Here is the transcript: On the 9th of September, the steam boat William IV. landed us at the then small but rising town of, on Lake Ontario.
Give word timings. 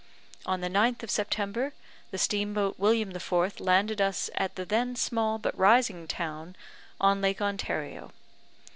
On 0.47 0.61
the 0.61 0.67
9th 0.67 1.03
of 1.03 1.11
September, 1.11 1.73
the 2.09 2.17
steam 2.17 2.55
boat 2.55 2.73
William 2.79 3.11
IV. 3.15 3.59
landed 3.59 4.01
us 4.01 4.31
at 4.33 4.55
the 4.55 4.65
then 4.65 4.95
small 4.95 5.37
but 5.37 5.55
rising 5.55 6.07
town 6.07 6.55
of, 6.99 7.05
on 7.05 7.21
Lake 7.21 7.39
Ontario. 7.39 8.11